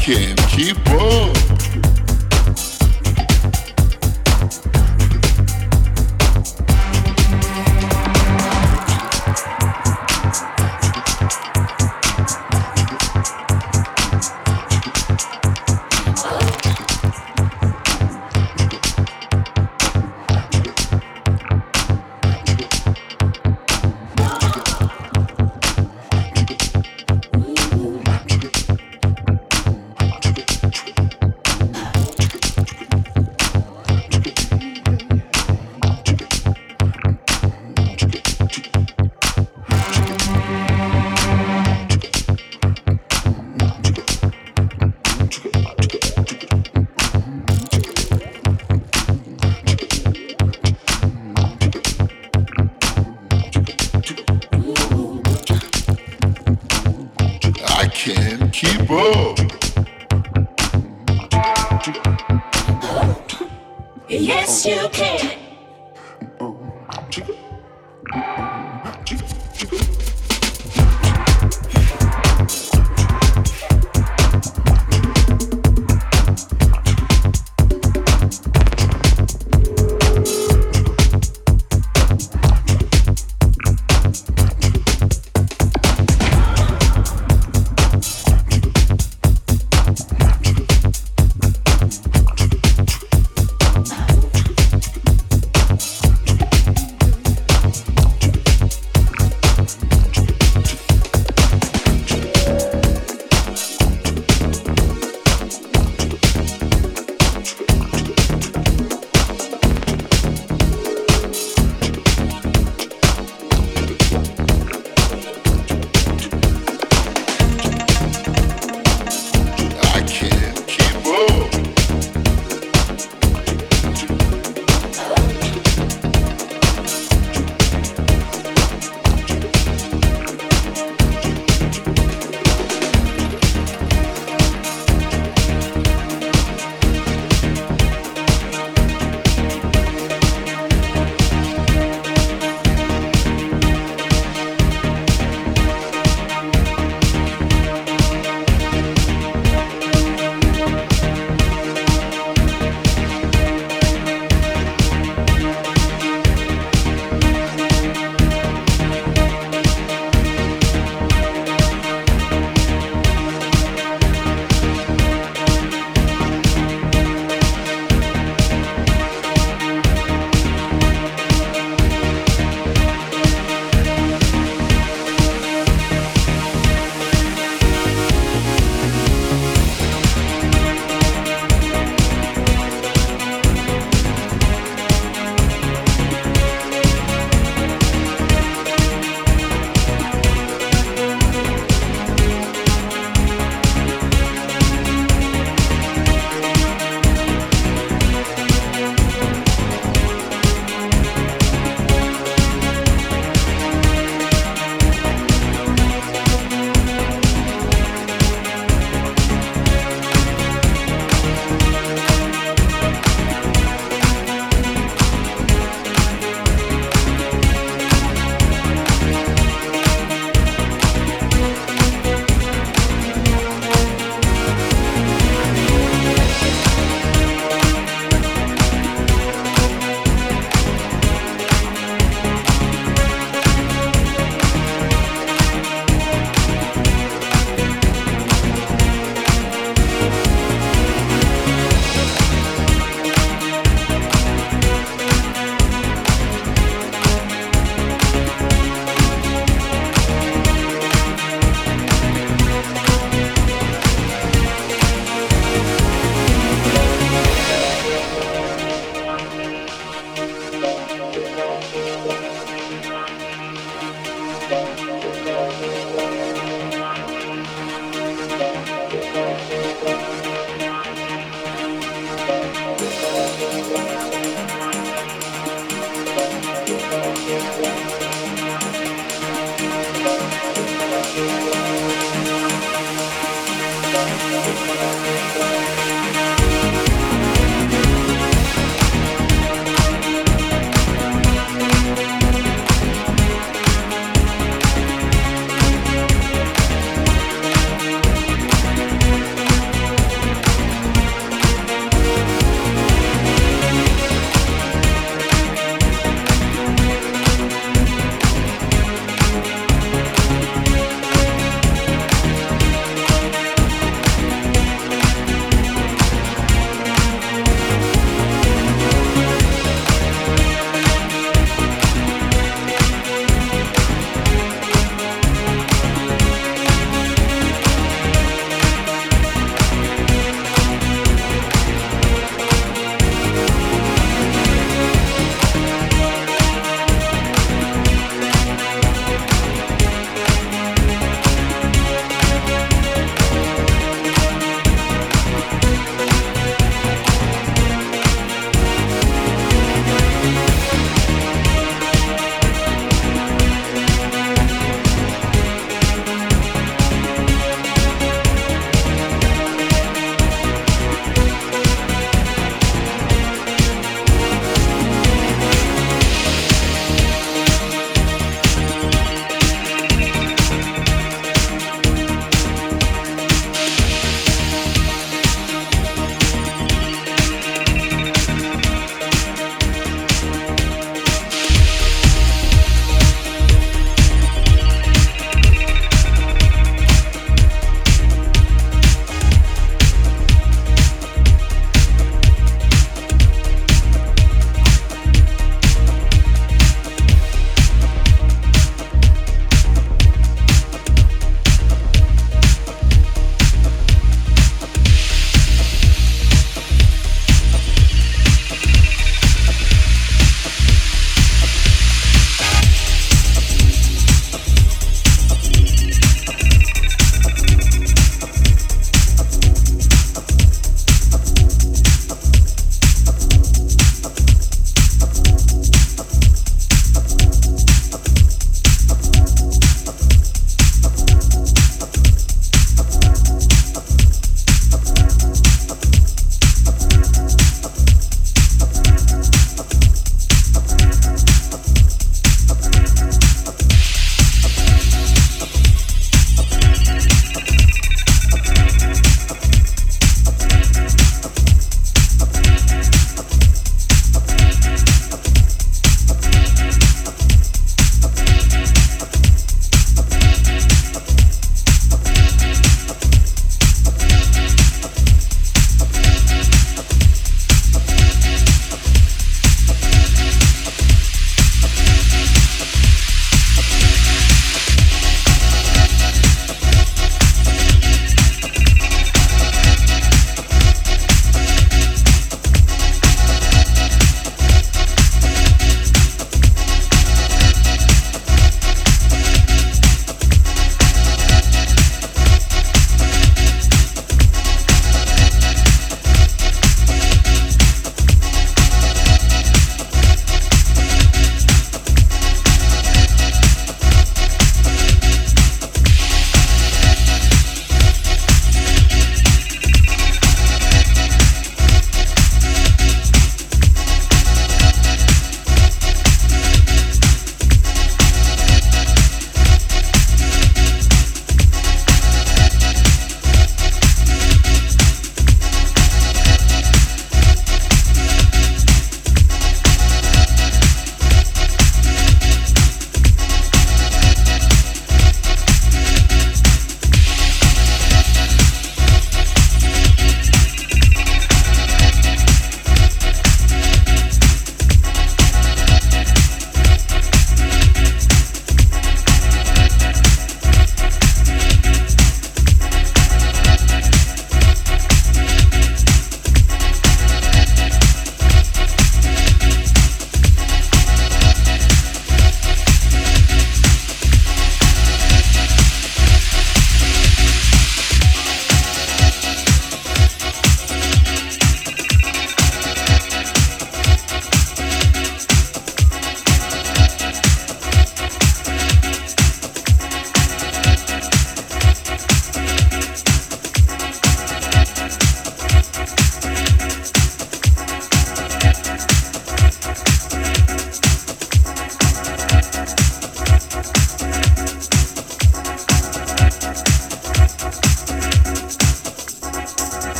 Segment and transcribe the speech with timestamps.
[0.00, 1.49] can't keep up.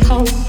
[0.00, 0.47] Me whole.